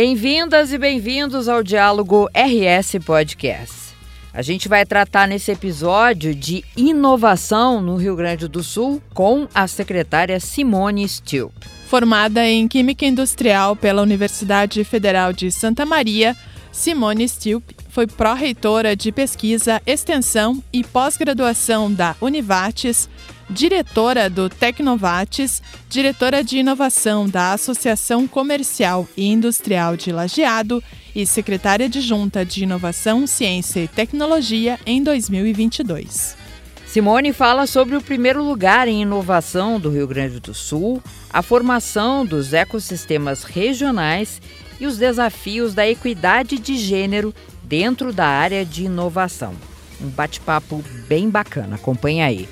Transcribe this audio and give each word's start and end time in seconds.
Bem-vindas 0.00 0.72
e 0.72 0.78
bem-vindos 0.78 1.48
ao 1.48 1.60
Diálogo 1.60 2.28
RS 2.32 3.04
Podcast. 3.04 3.96
A 4.32 4.42
gente 4.42 4.68
vai 4.68 4.86
tratar 4.86 5.26
nesse 5.26 5.50
episódio 5.50 6.36
de 6.36 6.64
inovação 6.76 7.80
no 7.82 7.96
Rio 7.96 8.14
Grande 8.14 8.46
do 8.46 8.62
Sul 8.62 9.02
com 9.12 9.48
a 9.52 9.66
secretária 9.66 10.38
Simone 10.38 11.08
Stilp. 11.08 11.52
Formada 11.88 12.46
em 12.46 12.68
Química 12.68 13.04
Industrial 13.04 13.74
pela 13.74 14.00
Universidade 14.00 14.84
Federal 14.84 15.32
de 15.32 15.50
Santa 15.50 15.84
Maria, 15.84 16.36
Simone 16.72 17.28
Stilp 17.28 17.70
foi 17.88 18.06
pró-reitora 18.06 18.94
de 18.94 19.10
pesquisa, 19.10 19.82
extensão 19.86 20.62
e 20.72 20.84
pós-graduação 20.84 21.92
da 21.92 22.14
Univates, 22.20 23.08
diretora 23.50 24.28
do 24.28 24.48
Tecnovates, 24.48 25.62
diretora 25.88 26.44
de 26.44 26.58
inovação 26.58 27.28
da 27.28 27.52
Associação 27.52 28.28
Comercial 28.28 29.08
e 29.16 29.26
Industrial 29.26 29.96
de 29.96 30.12
Lajeado 30.12 30.82
e 31.14 31.26
secretária 31.26 31.86
adjunta 31.86 32.44
de 32.44 32.62
Inovação, 32.62 33.26
Ciência 33.26 33.80
e 33.80 33.88
Tecnologia 33.88 34.78
em 34.84 35.02
2022. 35.02 36.36
Simone 36.86 37.32
fala 37.32 37.66
sobre 37.66 37.96
o 37.96 38.00
primeiro 38.00 38.42
lugar 38.42 38.88
em 38.88 39.02
inovação 39.02 39.78
do 39.78 39.90
Rio 39.90 40.06
Grande 40.06 40.40
do 40.40 40.54
Sul, 40.54 41.02
a 41.30 41.42
formação 41.42 42.24
dos 42.24 42.52
ecossistemas 42.52 43.42
regionais 43.42 44.40
e 44.80 44.86
os 44.86 44.96
desafios 44.96 45.74
da 45.74 45.88
equidade 45.88 46.58
de 46.58 46.76
gênero 46.76 47.34
dentro 47.62 48.12
da 48.12 48.26
área 48.26 48.64
de 48.64 48.84
inovação. 48.84 49.54
Um 50.00 50.08
bate-papo 50.08 50.82
bem 51.08 51.28
bacana, 51.28 51.76
acompanha 51.76 52.26
aí. 52.26 52.48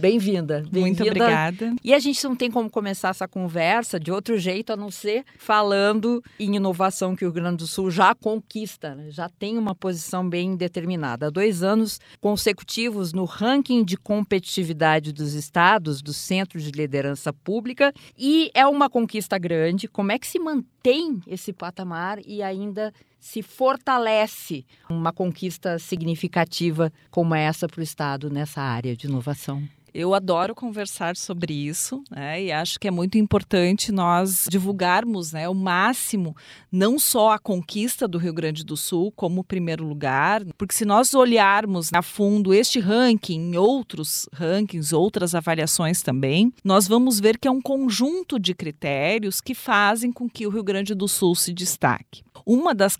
Bem-vinda. 0.00 0.62
Bem 0.70 0.82
Muito 0.82 1.02
obrigada. 1.02 1.74
E 1.82 1.92
a 1.92 1.98
gente 1.98 2.22
não 2.22 2.36
tem 2.36 2.48
como 2.48 2.70
começar 2.70 3.08
essa 3.08 3.26
conversa 3.26 3.98
de 3.98 4.12
outro 4.12 4.38
jeito 4.38 4.72
a 4.72 4.76
não 4.76 4.92
ser 4.92 5.24
falando 5.36 6.22
em 6.38 6.54
inovação 6.54 7.16
que 7.16 7.24
o 7.24 7.28
Rio 7.28 7.34
Grande 7.34 7.56
do 7.56 7.66
Sul 7.66 7.90
já 7.90 8.14
conquista, 8.14 8.94
né? 8.94 9.10
já 9.10 9.28
tem 9.28 9.58
uma 9.58 9.74
posição 9.74 10.30
bem 10.30 10.54
determinada. 10.54 11.26
Há 11.26 11.30
dois 11.30 11.64
anos 11.64 12.00
consecutivos 12.20 13.12
no 13.12 13.24
ranking 13.24 13.84
de 13.84 13.96
competitividade 13.96 15.12
dos 15.12 15.34
estados, 15.34 16.00
do 16.00 16.12
Centro 16.12 16.60
de 16.60 16.70
Liderança 16.70 17.32
Pública, 17.32 17.92
e 18.16 18.52
é 18.54 18.64
uma 18.64 18.88
conquista 18.88 19.36
grande. 19.36 19.88
Como 19.88 20.12
é 20.12 20.18
que 20.20 20.28
se 20.28 20.38
mantém 20.38 21.20
esse 21.26 21.52
patamar 21.52 22.20
e 22.24 22.40
ainda 22.40 22.92
se 23.18 23.42
fortalece 23.42 24.64
uma 24.88 25.12
conquista 25.12 25.78
significativa 25.78 26.92
como 27.10 27.34
essa 27.34 27.68
para 27.68 27.80
o 27.80 27.82
Estado 27.82 28.30
nessa 28.30 28.60
área 28.60 28.96
de 28.96 29.06
inovação? 29.06 29.62
Eu 29.94 30.14
adoro 30.14 30.54
conversar 30.54 31.16
sobre 31.16 31.52
isso, 31.52 32.02
né? 32.10 32.42
E 32.42 32.52
acho 32.52 32.78
que 32.78 32.86
é 32.86 32.90
muito 32.90 33.16
importante 33.16 33.90
nós 33.90 34.46
divulgarmos, 34.48 35.32
né, 35.32 35.48
o 35.48 35.54
máximo, 35.54 36.36
não 36.70 36.98
só 36.98 37.32
a 37.32 37.38
conquista 37.38 38.06
do 38.06 38.18
Rio 38.18 38.32
Grande 38.32 38.64
do 38.64 38.76
Sul 38.76 39.10
como 39.16 39.42
primeiro 39.42 39.84
lugar, 39.84 40.44
porque 40.56 40.74
se 40.74 40.84
nós 40.84 41.14
olharmos 41.14 41.92
a 41.92 42.02
fundo 42.02 42.52
este 42.52 42.78
ranking, 42.78 43.56
outros 43.56 44.28
rankings, 44.32 44.94
outras 44.94 45.34
avaliações 45.34 46.02
também, 46.02 46.52
nós 46.62 46.86
vamos 46.86 47.18
ver 47.18 47.38
que 47.38 47.48
é 47.48 47.50
um 47.50 47.60
conjunto 47.60 48.38
de 48.38 48.54
critérios 48.54 49.40
que 49.40 49.54
fazem 49.54 50.12
com 50.12 50.28
que 50.28 50.46
o 50.46 50.50
Rio 50.50 50.62
Grande 50.62 50.94
do 50.94 51.08
Sul 51.08 51.34
se 51.34 51.52
destaque. 51.52 52.22
Uma 52.46 52.74
das 52.74 52.96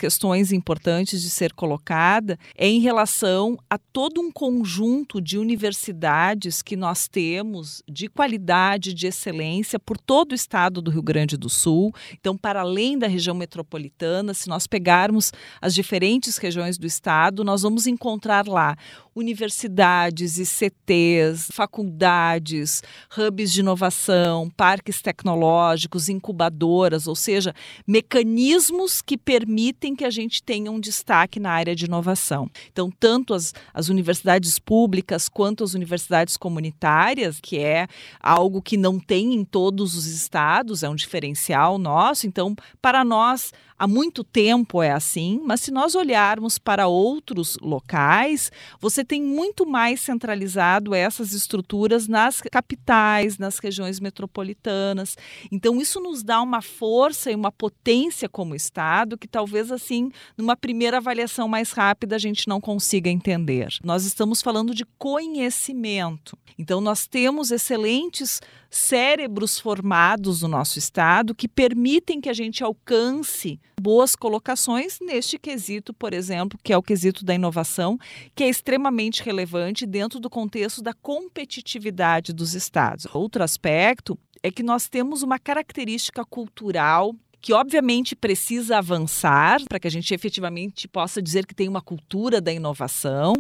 importantes 0.53 1.23
de 1.23 1.31
ser 1.31 1.53
colocada 1.53 2.39
é 2.57 2.67
em 2.67 2.81
relação 2.81 3.59
a 3.69 3.79
todo 3.79 4.21
um 4.21 4.31
conjunto 4.31 5.21
de 5.21 5.39
universidades 5.39 6.63
que 6.63 6.77
nós 6.77 7.09
temos 7.09 7.83
de 7.89 8.09
qualidade, 8.09 8.95
de 8.95 9.07
excelência 9.07 9.79
por 9.79 9.99
todo 9.99 10.33
o 10.33 10.35
estado 10.35 10.81
do 10.81 10.91
Rio 10.91 11.03
Grande 11.03 11.37
do 11.37 11.49
Sul. 11.49 11.95
Então, 12.13 12.37
para 12.37 12.61
além 12.61 12.99
da 12.99 13.07
região 13.07 13.35
metropolitana, 13.35 14.35
se 14.35 14.49
nós 14.49 14.67
pegarmos 14.67 15.33
as 15.61 15.75
diferentes 15.75 16.37
regiões 16.39 16.79
do 16.79 16.87
estado, 16.87 17.45
nós 17.45 17.63
vamos 17.63 17.87
encontrar 17.87 18.47
lá 18.47 18.77
universidades, 19.19 20.39
ICTs, 20.39 21.49
faculdades, 21.53 22.83
hubs 23.17 23.53
de 23.53 23.61
inovação, 23.61 24.49
parques 24.57 25.03
tecnológicos, 25.03 26.09
incubadoras, 26.09 27.09
ou 27.09 27.17
seja, 27.17 27.53
mecanismos 27.87 29.03
que 29.03 29.19
permitem 29.19 29.97
que 29.97 30.05
a 30.05 30.11
gente 30.11 30.43
tenha 30.43 30.71
um 30.71 30.79
destaque 30.79 31.41
na 31.41 31.51
área 31.51 31.75
de 31.75 31.87
inovação. 31.87 32.49
Então, 32.71 32.91
tanto 32.91 33.35
as, 33.35 33.53
as 33.75 33.89
universidades 33.89 34.59
públicas 34.59 35.29
quanto 35.29 35.65
as 35.65 35.75
universidades 35.75 36.37
comunitárias, 36.37 37.41
que 37.41 37.59
é 37.59 37.89
algo 38.21 38.63
que 38.63 38.77
não 38.77 39.01
tem 39.01 39.35
em 39.35 39.45
todos 39.45 39.97
os 39.97 40.07
estados, 40.07 40.83
é 40.83 40.89
um 40.89 40.95
diferencial 40.95 41.77
nosso. 41.77 42.27
Então, 42.27 42.55
para 42.81 43.05
nós, 43.05 43.53
há 43.79 43.87
muito 43.87 44.25
tempo 44.25 44.83
é 44.83 44.91
assim, 44.91 45.41
mas 45.45 45.61
se 45.61 45.71
nós 45.71 45.95
olharmos 45.95 46.59
para 46.59 46.89
outros 46.89 47.57
locais, 47.63 48.51
você 48.81 49.05
tem 49.05 49.23
muito 49.23 49.65
mais 49.65 50.01
centralizado 50.01 50.95
essas 50.95 51.33
estruturas 51.33 52.09
nas 52.09 52.41
capitais, 52.41 53.39
nas 53.39 53.59
regiões 53.59 54.01
metropolitanas. 54.01 55.17
Então, 55.53 55.81
isso 55.81 56.01
nos 56.01 56.23
dá 56.23 56.43
uma 56.43 56.61
força 56.61 57.31
e 57.31 57.35
uma 57.35 57.53
potência 57.53 58.29
como 58.29 58.55
Estado 58.55 59.17
que 59.17 59.29
talvez, 59.29 59.71
assim, 59.71 60.11
numa 60.37 60.57
primeira 60.57 60.97
avaliação 60.97 61.47
mais 61.47 61.73
rápida, 61.73 62.17
a 62.17 62.19
gente 62.19 62.49
não 62.49 62.61
consiga 62.61 63.09
entender. 63.09 63.69
Nós 63.85 64.05
estamos 64.05 64.43
falando 64.43 64.75
de 64.75 64.85
conhecimento. 64.99 66.37
Então, 66.59 66.81
nós 66.81 67.07
temos 67.07 67.53
excelentes 67.53 68.41
cérebros 68.71 69.59
formados 69.59 70.43
no 70.43 70.49
nosso 70.49 70.79
Estado 70.79 71.35
que 71.35 71.49
permitem 71.49 72.21
que 72.21 72.29
a 72.29 72.33
gente 72.33 72.63
alcance 72.63 73.61
boas 73.81 74.15
colocações 74.15 74.99
neste 75.01 75.39
quesito, 75.39 75.95
por 75.95 76.13
exemplo, 76.13 76.59
que 76.63 76.73
é 76.73 76.77
o 76.77 76.83
quesito 76.83 77.25
da 77.25 77.35
inovação, 77.35 77.99
que 78.35 78.45
é 78.45 78.49
extremamente 78.49 79.23
relevante 79.23 79.87
dentro 79.87 80.21
do 80.21 80.29
contexto 80.29 80.83
da 80.83 80.93
competitividade 80.93 82.33
dos 82.33 82.55
estados. 82.55 83.07
Outro 83.15 83.43
aspecto 83.43 84.19
é 84.43 84.51
que 84.51 84.63
nós 84.63 84.89
temos 84.89 85.23
uma 85.23 85.39
característica 85.39 86.25
cultural 86.25 87.15
que 87.41 87.53
obviamente 87.53 88.17
precisa 88.17 88.79
avançar 88.79 89.61
para 89.69 89.79
que 89.79 89.87
a 89.87 89.91
gente 89.91 90.13
efetivamente 90.13 90.89
possa 90.89 91.23
dizer 91.23 91.47
que 91.47 91.55
tem 91.55 91.69
uma 91.69 91.81
cultura 91.81 92.41
da 92.41 92.53
inovação, 92.53 93.33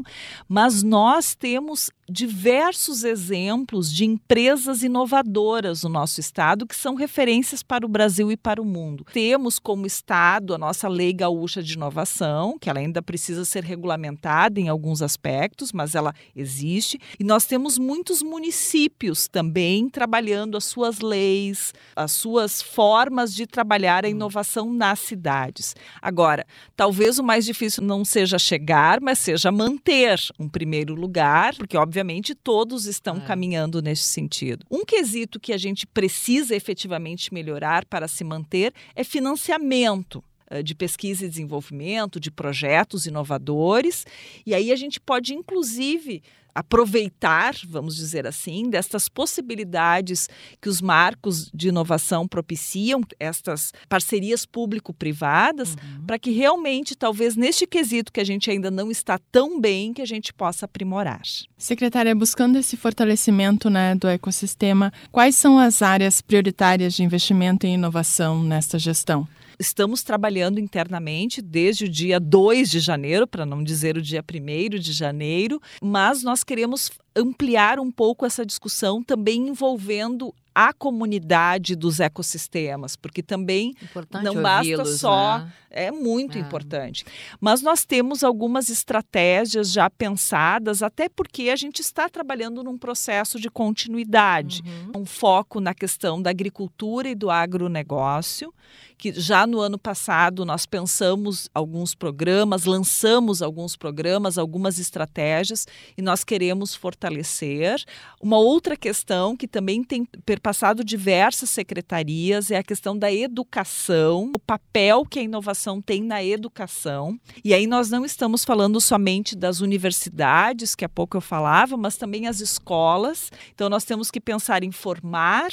mas 0.48 0.82
nós 0.82 1.34
temos 1.34 1.90
diversos 2.08 3.04
exemplos 3.04 3.92
de 3.92 4.06
empresas 4.06 4.82
inovadoras 4.82 5.82
no 5.82 5.90
nosso 5.90 6.20
estado 6.20 6.66
que 6.66 6.74
são 6.74 6.94
referências 6.94 7.62
para 7.62 7.84
o 7.84 7.88
Brasil 7.88 8.32
e 8.32 8.36
para 8.36 8.62
o 8.62 8.64
mundo. 8.64 9.04
Temos 9.12 9.58
como 9.58 9.86
estado 9.86 10.54
a 10.54 10.58
nossa 10.58 10.88
Lei 10.88 11.12
Gaúcha 11.12 11.62
de 11.62 11.74
Inovação, 11.74 12.56
que 12.58 12.70
ela 12.70 12.78
ainda 12.78 13.02
precisa 13.02 13.44
ser 13.44 13.62
regulamentada 13.62 14.58
em 14.58 14.68
alguns 14.68 15.02
aspectos, 15.02 15.72
mas 15.72 15.94
ela 15.94 16.14
existe, 16.34 16.98
e 17.18 17.24
nós 17.24 17.44
temos 17.44 17.78
muitos 17.78 18.22
municípios 18.22 19.28
também 19.28 19.88
trabalhando 19.90 20.56
as 20.56 20.64
suas 20.64 21.00
leis, 21.00 21.74
as 21.94 22.12
suas 22.12 22.62
formas 22.62 23.34
de 23.34 23.46
trabalhar 23.46 23.87
a 23.88 24.08
inovação 24.08 24.72
nas 24.72 24.98
cidades. 24.98 25.74
Agora, 26.00 26.46
talvez 26.76 27.18
o 27.18 27.24
mais 27.24 27.44
difícil 27.44 27.82
não 27.82 28.04
seja 28.04 28.38
chegar, 28.38 29.00
mas 29.00 29.18
seja 29.18 29.50
manter 29.50 30.18
um 30.38 30.48
primeiro 30.48 30.94
lugar, 30.94 31.54
porque 31.54 31.76
obviamente 31.76 31.98
obviamente 31.98 32.34
todos 32.34 32.86
estão 32.86 33.16
é. 33.16 33.20
caminhando 33.20 33.82
nesse 33.82 34.04
sentido. 34.04 34.64
Um 34.70 34.84
quesito 34.84 35.38
que 35.38 35.52
a 35.52 35.58
gente 35.58 35.86
precisa 35.86 36.54
efetivamente 36.54 37.32
melhorar 37.34 37.84
para 37.84 38.08
se 38.08 38.24
manter 38.24 38.72
é 38.94 39.04
financiamento 39.04 40.22
eh, 40.50 40.62
de 40.62 40.74
pesquisa 40.74 41.24
e 41.24 41.28
desenvolvimento, 41.28 42.20
de 42.20 42.30
projetos 42.30 43.06
inovadores. 43.06 44.06
E 44.46 44.54
aí 44.54 44.72
a 44.72 44.76
gente 44.76 45.00
pode, 45.00 45.34
inclusive, 45.34 46.22
aproveitar, 46.58 47.54
vamos 47.68 47.94
dizer 47.94 48.26
assim, 48.26 48.68
destas 48.68 49.08
possibilidades 49.08 50.28
que 50.60 50.68
os 50.68 50.80
marcos 50.80 51.48
de 51.54 51.68
inovação 51.68 52.26
propiciam, 52.26 53.00
estas 53.20 53.72
parcerias 53.88 54.44
público-privadas, 54.44 55.74
uhum. 55.74 56.04
para 56.04 56.18
que 56.18 56.32
realmente, 56.32 56.96
talvez 56.96 57.36
neste 57.36 57.64
quesito 57.64 58.12
que 58.12 58.18
a 58.18 58.24
gente 58.24 58.50
ainda 58.50 58.72
não 58.72 58.90
está 58.90 59.20
tão 59.30 59.60
bem, 59.60 59.92
que 59.92 60.02
a 60.02 60.06
gente 60.06 60.34
possa 60.34 60.64
aprimorar. 60.64 61.22
Secretária, 61.56 62.12
buscando 62.12 62.58
esse 62.58 62.76
fortalecimento 62.76 63.70
né, 63.70 63.94
do 63.94 64.08
ecossistema, 64.08 64.92
quais 65.12 65.36
são 65.36 65.60
as 65.60 65.80
áreas 65.80 66.20
prioritárias 66.20 66.94
de 66.94 67.04
investimento 67.04 67.68
em 67.68 67.74
inovação 67.74 68.42
nesta 68.42 68.80
gestão? 68.80 69.28
Estamos 69.58 70.04
trabalhando 70.04 70.60
internamente 70.60 71.42
desde 71.42 71.86
o 71.86 71.88
dia 71.88 72.20
2 72.20 72.70
de 72.70 72.78
janeiro, 72.78 73.26
para 73.26 73.44
não 73.44 73.64
dizer 73.64 73.96
o 73.96 74.02
dia 74.02 74.22
1 74.22 74.78
de 74.78 74.92
janeiro, 74.92 75.60
mas 75.82 76.22
nós 76.22 76.44
queremos 76.44 76.90
ampliar 77.16 77.80
um 77.80 77.90
pouco 77.90 78.24
essa 78.24 78.46
discussão 78.46 79.02
também 79.02 79.48
envolvendo 79.48 80.32
a 80.54 80.72
comunidade 80.72 81.76
dos 81.76 82.00
ecossistemas, 82.00 82.96
porque 82.96 83.22
também 83.22 83.74
Importante 83.80 84.24
não 84.24 84.42
basta 84.42 84.84
só 84.84 85.38
né? 85.38 85.52
É 85.70 85.90
muito 85.92 86.36
é. 86.36 86.40
importante. 86.40 87.04
Mas 87.40 87.62
nós 87.62 87.84
temos 87.84 88.24
algumas 88.24 88.68
estratégias 88.68 89.70
já 89.70 89.88
pensadas, 89.88 90.82
até 90.82 91.08
porque 91.08 91.50
a 91.50 91.56
gente 91.56 91.80
está 91.80 92.08
trabalhando 92.08 92.64
num 92.64 92.76
processo 92.76 93.38
de 93.38 93.48
continuidade. 93.48 94.62
Uhum. 94.64 95.02
Um 95.02 95.06
foco 95.06 95.60
na 95.60 95.74
questão 95.74 96.20
da 96.20 96.30
agricultura 96.30 97.08
e 97.08 97.14
do 97.14 97.30
agronegócio 97.30 98.52
que 98.98 99.12
já 99.12 99.46
no 99.46 99.60
ano 99.60 99.78
passado 99.78 100.44
nós 100.44 100.66
pensamos 100.66 101.48
alguns 101.54 101.94
programas, 101.94 102.64
lançamos 102.64 103.40
alguns 103.40 103.76
programas, 103.76 104.36
algumas 104.36 104.78
estratégias 104.80 105.66
e 105.96 106.02
nós 106.02 106.24
queremos 106.24 106.74
fortalecer. 106.74 107.82
Uma 108.20 108.38
outra 108.38 108.76
questão 108.76 109.36
que 109.36 109.46
também 109.46 109.84
tem 109.84 110.04
perpassado 110.04 110.82
diversas 110.82 111.48
secretarias 111.48 112.50
é 112.50 112.56
a 112.56 112.62
questão 112.62 112.98
da 112.98 113.12
educação, 113.12 114.32
o 114.34 114.38
papel 114.38 115.06
que 115.06 115.20
a 115.20 115.22
inovação 115.22 115.80
tem 115.80 116.02
na 116.02 116.22
educação. 116.22 117.18
E 117.44 117.54
aí 117.54 117.68
nós 117.68 117.90
não 117.90 118.04
estamos 118.04 118.44
falando 118.44 118.80
somente 118.80 119.36
das 119.36 119.60
universidades, 119.60 120.74
que 120.74 120.84
há 120.84 120.88
pouco 120.88 121.16
eu 121.16 121.20
falava, 121.20 121.76
mas 121.76 121.96
também 121.96 122.26
as 122.26 122.40
escolas. 122.40 123.30
Então 123.54 123.68
nós 123.68 123.84
temos 123.84 124.10
que 124.10 124.20
pensar 124.20 124.64
em 124.64 124.72
formar 124.72 125.50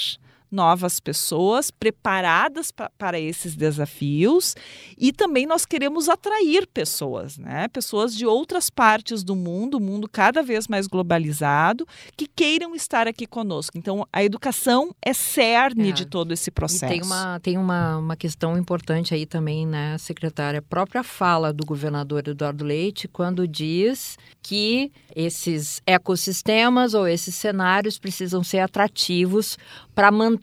novas 0.52 1.00
pessoas 1.00 1.72
preparadas 1.72 2.72
para 2.98 3.20
esses 3.20 3.56
desafios 3.56 4.56
e 4.98 5.12
também 5.12 5.46
nós 5.46 5.66
queremos 5.66 6.08
atrair 6.10 6.68
pessoas, 6.68 7.38
né? 7.38 7.68
Pessoas 7.68 8.16
de 8.16 8.26
outras 8.26 8.70
partes 8.70 9.24
do 9.24 9.36
mundo, 9.36 9.80
mundo 9.80 10.08
cada 10.08 10.42
vez 10.42 10.68
mais 10.68 10.88
globalizado, 10.88 11.86
que 12.16 12.28
queiram 12.28 12.76
estar 12.76 13.08
aqui 13.08 13.26
conosco. 13.26 13.78
Então, 13.78 14.08
a 14.12 14.24
educação 14.24 14.96
é 15.02 15.14
cerne 15.14 15.90
é. 15.90 15.92
de 15.92 16.06
todo 16.06 16.32
esse 16.32 16.52
processo. 16.52 16.86
E 16.86 17.00
tem 17.00 17.02
uma, 17.02 17.40
tem 17.40 17.58
uma, 17.58 17.98
uma 17.98 18.16
questão 18.16 18.58
importante 18.58 19.14
aí 19.14 19.26
também, 19.26 19.66
né, 19.66 19.98
secretária? 19.98 20.60
A 20.60 20.64
própria 20.64 21.04
fala 21.04 21.52
do 21.52 21.66
governador 21.66 22.28
Eduardo 22.28 22.64
Leite, 22.64 23.08
quando 23.08 23.48
diz 23.48 24.18
que 24.42 24.92
esses 25.16 25.82
ecossistemas 25.88 26.94
ou 26.94 27.08
esses 27.08 27.36
cenários 27.36 27.98
precisam 27.98 28.44
ser 28.44 28.60
atrativos 28.60 29.58
para 29.94 30.12
manter 30.12 30.35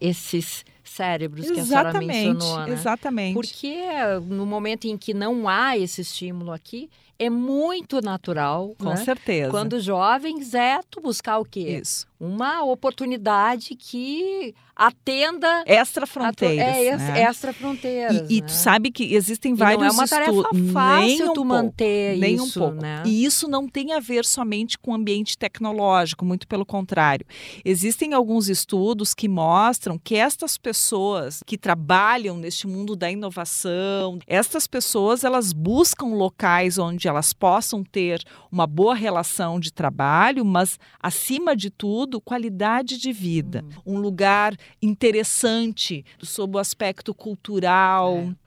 esses 0.00 0.64
cérebros 0.82 1.50
que 1.50 1.58
exatamente, 1.58 2.10
a 2.10 2.12
senhora 2.12 2.34
mencionou, 2.34 2.66
né? 2.66 2.72
Exatamente. 2.72 3.34
Porque 3.34 3.76
no 4.28 4.46
momento 4.46 4.86
em 4.86 4.96
que 4.96 5.12
não 5.12 5.48
há 5.48 5.76
esse 5.76 6.02
estímulo 6.02 6.52
aqui, 6.52 6.88
é 7.18 7.30
muito 7.30 8.00
natural. 8.00 8.74
Com 8.78 8.90
né? 8.90 8.96
certeza. 8.96 9.50
Quando 9.50 9.80
jovens, 9.80 10.54
é 10.54 10.80
tu 10.90 11.00
buscar 11.00 11.38
o 11.38 11.44
quê? 11.44 11.80
Isso. 11.82 12.06
Uma 12.18 12.62
oportunidade 12.64 13.74
que 13.74 14.54
atenda 14.76 15.62
extra 15.66 16.06
fronteiras, 16.06 16.76
é 16.76 16.96
né? 16.96 17.22
extra 17.22 17.52
fronteiras. 17.52 18.28
E, 18.28 18.38
e 18.38 18.40
né? 18.40 18.46
tu 18.46 18.52
sabe 18.52 18.90
que 18.90 19.14
existem 19.14 19.54
vários 19.54 19.80
não 19.80 19.88
é 19.88 19.90
uma 19.90 20.08
tarefa 20.08 20.48
fácil 20.72 21.06
nem 21.06 21.22
um 21.22 21.26
tu 21.26 21.34
pouco, 21.34 21.44
manter 21.44 22.18
nem 22.18 22.34
isso, 22.34 22.44
um 22.44 22.62
pouco. 22.62 22.82
né? 22.82 23.02
E 23.06 23.24
isso 23.24 23.48
não 23.48 23.68
tem 23.68 23.92
a 23.92 24.00
ver 24.00 24.24
somente 24.24 24.78
com 24.78 24.90
o 24.90 24.94
ambiente 24.94 25.38
tecnológico, 25.38 26.24
muito 26.24 26.48
pelo 26.48 26.66
contrário. 26.66 27.24
Existem 27.64 28.14
alguns 28.14 28.48
estudos 28.48 29.14
que 29.14 29.28
mostram 29.28 29.98
que 29.98 30.16
estas 30.16 30.58
pessoas 30.58 31.40
que 31.46 31.56
trabalham 31.56 32.36
neste 32.36 32.66
mundo 32.66 32.96
da 32.96 33.10
inovação, 33.10 34.18
estas 34.26 34.66
pessoas 34.66 35.24
elas 35.24 35.52
buscam 35.52 36.06
locais 36.06 36.78
onde 36.78 37.06
elas 37.06 37.32
possam 37.32 37.84
ter 37.84 38.22
uma 38.50 38.66
boa 38.66 38.94
relação 38.94 39.60
de 39.60 39.72
trabalho, 39.72 40.44
mas 40.44 40.78
acima 41.00 41.54
de 41.54 41.70
tudo, 41.70 42.20
qualidade 42.20 42.98
de 42.98 43.12
vida, 43.12 43.64
hum. 43.86 43.94
um 43.94 43.98
lugar 43.98 44.56
interessante 44.80 46.04
sob 46.22 46.56
o 46.56 46.60
aspecto 46.60 47.14
cultural. 47.14 48.18
É 48.18 48.44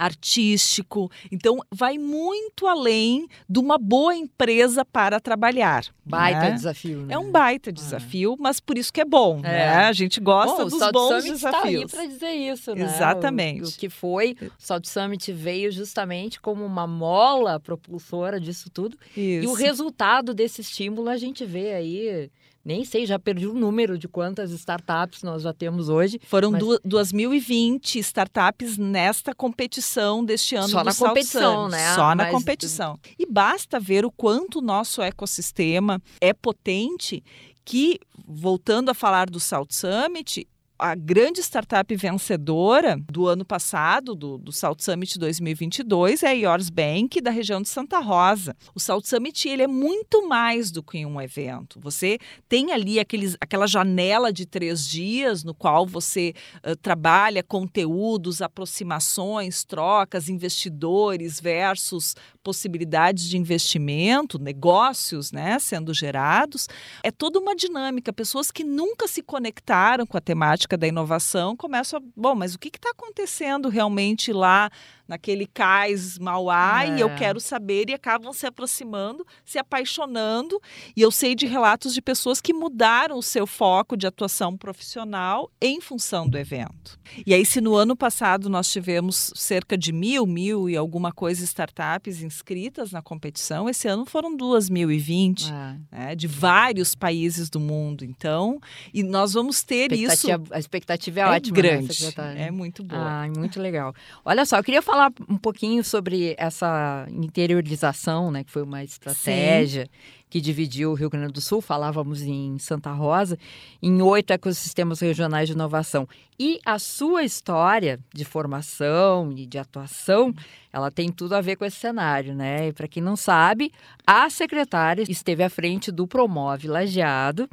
artístico. 0.00 1.10
Então, 1.30 1.58
vai 1.70 1.98
muito 1.98 2.66
além 2.66 3.28
de 3.46 3.58
uma 3.58 3.76
boa 3.76 4.16
empresa 4.16 4.82
para 4.82 5.20
trabalhar. 5.20 5.84
Baita 6.02 6.40
né? 6.40 6.52
desafio, 6.52 7.04
né? 7.04 7.14
É 7.14 7.18
um 7.18 7.30
baita 7.30 7.68
ah. 7.68 7.72
desafio, 7.72 8.34
mas 8.40 8.58
por 8.58 8.78
isso 8.78 8.90
que 8.90 9.02
é 9.02 9.04
bom, 9.04 9.40
é. 9.40 9.42
né? 9.42 9.74
A 9.84 9.92
gente 9.92 10.18
gosta 10.18 10.64
bom, 10.64 10.70
dos 10.70 10.90
bons 10.90 11.08
Summit 11.08 11.30
desafios. 11.32 11.64
Está 11.64 11.68
aí 11.68 11.86
para 11.86 12.06
dizer 12.06 12.32
isso, 12.32 12.74
né? 12.74 12.84
Exatamente. 12.84 13.62
O, 13.62 13.68
o, 13.68 13.72
que 13.72 13.90
foi, 13.90 14.36
o 14.40 14.50
Salt 14.56 14.86
Summit 14.86 15.30
veio 15.32 15.70
justamente 15.70 16.40
como 16.40 16.64
uma 16.64 16.86
mola 16.86 17.60
propulsora 17.60 18.40
disso 18.40 18.70
tudo. 18.70 18.96
Isso. 19.14 19.44
E 19.44 19.46
o 19.46 19.52
resultado 19.52 20.32
desse 20.32 20.62
estímulo 20.62 21.10
a 21.10 21.18
gente 21.18 21.44
vê 21.44 21.74
aí 21.74 22.30
nem 22.64 22.84
sei, 22.84 23.06
já 23.06 23.18
perdi 23.18 23.46
o 23.46 23.54
número 23.54 23.96
de 23.96 24.06
quantas 24.06 24.50
startups 24.50 25.22
nós 25.22 25.42
já 25.42 25.52
temos 25.52 25.88
hoje. 25.88 26.20
Foram 26.24 26.50
mas... 26.50 26.62
2020 26.84 27.98
startups 27.98 28.76
nesta 28.76 29.34
competição 29.34 30.24
deste 30.24 30.56
ano 30.56 30.68
Só 30.68 30.84
na 30.84 30.94
competição, 30.94 31.68
né? 31.68 31.94
Só 31.94 32.14
na 32.14 32.24
mas... 32.24 32.32
competição. 32.32 32.98
E 33.18 33.26
basta 33.26 33.80
ver 33.80 34.04
o 34.04 34.10
quanto 34.10 34.58
o 34.58 34.62
nosso 34.62 35.00
ecossistema 35.00 36.00
é 36.20 36.32
potente 36.32 37.22
que, 37.64 37.98
voltando 38.26 38.90
a 38.90 38.94
falar 38.94 39.30
do 39.30 39.40
Salt 39.40 39.72
Summit, 39.72 40.46
a 40.80 40.94
grande 40.94 41.42
startup 41.42 41.94
vencedora 41.94 42.98
do 43.10 43.26
ano 43.26 43.44
passado, 43.44 44.14
do, 44.14 44.38
do 44.38 44.50
Salt 44.50 44.80
Summit 44.80 45.18
2022, 45.18 46.22
é 46.22 46.28
a 46.28 46.32
Yours 46.32 46.70
Bank, 46.70 47.20
da 47.20 47.30
região 47.30 47.60
de 47.60 47.68
Santa 47.68 47.98
Rosa. 47.98 48.56
O 48.74 48.80
Salt 48.80 49.04
Summit 49.04 49.46
ele 49.46 49.62
é 49.62 49.66
muito 49.66 50.26
mais 50.26 50.70
do 50.70 50.82
que 50.82 51.04
um 51.04 51.20
evento. 51.20 51.78
Você 51.80 52.18
tem 52.48 52.72
ali 52.72 52.98
aqueles, 52.98 53.36
aquela 53.40 53.66
janela 53.66 54.32
de 54.32 54.46
três 54.46 54.88
dias 54.88 55.44
no 55.44 55.54
qual 55.54 55.86
você 55.86 56.32
uh, 56.66 56.74
trabalha 56.76 57.42
conteúdos, 57.42 58.40
aproximações, 58.40 59.64
trocas, 59.64 60.30
investidores 60.30 61.40
versus 61.40 62.16
possibilidades 62.42 63.28
de 63.28 63.36
investimento, 63.36 64.38
negócios 64.38 65.30
né, 65.30 65.58
sendo 65.58 65.92
gerados. 65.92 66.68
É 67.04 67.10
toda 67.10 67.38
uma 67.38 67.54
dinâmica. 67.54 68.14
Pessoas 68.14 68.50
que 68.50 68.64
nunca 68.64 69.06
se 69.06 69.22
conectaram 69.22 70.06
com 70.06 70.16
a 70.16 70.20
temática 70.22 70.69
da 70.76 70.86
inovação 70.86 71.56
começam 71.56 71.98
a. 71.98 72.02
Bom, 72.16 72.34
mas 72.34 72.54
o 72.54 72.58
que 72.58 72.68
está 72.68 72.90
acontecendo 72.90 73.68
realmente 73.68 74.32
lá 74.32 74.70
naquele 75.10 75.44
cais 75.44 76.16
Mauá 76.20 76.84
é. 76.84 76.96
e 76.96 77.00
eu 77.00 77.08
é. 77.08 77.14
quero 77.16 77.40
saber 77.40 77.90
e 77.90 77.94
acabam 77.94 78.32
se 78.32 78.46
aproximando, 78.46 79.26
se 79.44 79.58
apaixonando. 79.58 80.60
E 80.96 81.02
eu 81.02 81.10
sei 81.10 81.34
de 81.34 81.46
relatos 81.46 81.92
de 81.92 82.00
pessoas 82.00 82.40
que 82.40 82.52
mudaram 82.52 83.18
o 83.18 83.22
seu 83.22 83.44
foco 83.44 83.96
de 83.96 84.06
atuação 84.06 84.56
profissional 84.56 85.50
em 85.60 85.80
função 85.80 86.28
do 86.28 86.38
evento. 86.38 86.96
E 87.26 87.34
aí, 87.34 87.44
se 87.44 87.60
no 87.60 87.74
ano 87.74 87.96
passado 87.96 88.48
nós 88.48 88.70
tivemos 88.70 89.32
cerca 89.34 89.76
de 89.76 89.92
mil, 89.92 90.24
mil 90.26 90.70
e 90.70 90.76
alguma 90.76 91.10
coisa 91.10 91.42
startups 91.42 92.22
inscritas 92.22 92.92
na 92.92 93.02
competição, 93.02 93.68
esse 93.68 93.88
ano 93.88 94.06
foram 94.06 94.36
2.020, 94.36 95.50
é. 95.50 95.76
né, 95.90 96.14
de 96.14 96.28
vários 96.28 96.94
países 96.94 97.50
do 97.50 97.58
mundo. 97.58 98.04
Então, 98.04 98.60
e 98.94 99.02
nós 99.02 99.32
vamos 99.32 99.64
ter 99.64 99.92
isso. 99.92 100.28
A 100.52 100.58
expectativa 100.58 101.18
é, 101.18 101.22
é 101.24 101.26
ótima, 101.26 101.56
né, 101.56 101.62
grande. 101.62 102.16
Né, 102.16 102.46
é 102.46 102.50
muito 102.52 102.84
boa. 102.84 103.24
Ah, 103.24 103.26
muito 103.36 103.60
legal. 103.60 103.92
Olha 104.24 104.44
só, 104.44 104.58
eu 104.58 104.62
queria 104.62 104.82
falar 104.82 104.99
falar 105.00 105.12
um 105.28 105.38
pouquinho 105.38 105.82
sobre 105.82 106.34
essa 106.36 107.06
interiorização, 107.10 108.30
né, 108.30 108.44
que 108.44 108.50
foi 108.50 108.62
uma 108.62 108.84
estratégia 108.84 109.84
Sim. 109.84 109.90
que 110.28 110.40
dividiu 110.40 110.90
o 110.90 110.94
Rio 110.94 111.08
Grande 111.08 111.32
do 111.32 111.40
Sul, 111.40 111.62
falávamos 111.62 112.20
em 112.20 112.58
Santa 112.58 112.92
Rosa, 112.92 113.38
em 113.82 114.02
oito 114.02 114.32
ecossistemas 114.32 115.00
regionais 115.00 115.48
de 115.48 115.54
inovação. 115.54 116.06
E 116.38 116.60
a 116.64 116.78
sua 116.78 117.24
história 117.24 117.98
de 118.14 118.24
formação 118.24 119.32
e 119.34 119.46
de 119.46 119.58
atuação, 119.58 120.34
ela 120.72 120.90
tem 120.90 121.10
tudo 121.10 121.34
a 121.34 121.40
ver 121.40 121.56
com 121.56 121.64
esse 121.64 121.76
cenário, 121.76 122.34
né? 122.34 122.68
E 122.68 122.72
para 122.72 122.88
quem 122.88 123.02
não 123.02 123.16
sabe, 123.16 123.72
a 124.06 124.28
secretária 124.28 125.04
esteve 125.08 125.42
à 125.42 125.48
frente 125.48 125.90
do 125.90 126.06
Promove 126.06 126.68
Lajeado 126.68 127.48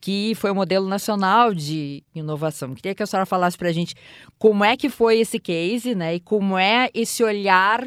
que 0.00 0.34
foi 0.34 0.50
o 0.50 0.54
modelo 0.54 0.88
nacional 0.88 1.52
de 1.52 2.02
inovação. 2.14 2.74
Queria 2.74 2.94
que 2.94 3.02
a 3.02 3.06
senhora 3.06 3.26
falasse 3.26 3.58
para 3.58 3.68
a 3.68 3.72
gente 3.72 3.94
como 4.38 4.64
é 4.64 4.76
que 4.76 4.88
foi 4.88 5.18
esse 5.18 5.38
case, 5.38 5.94
né? 5.94 6.14
E 6.14 6.20
como 6.20 6.56
é 6.56 6.88
esse 6.94 7.22
olhar 7.22 7.86